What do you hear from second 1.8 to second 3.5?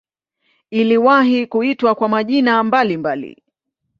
kwa majina mbalimbali.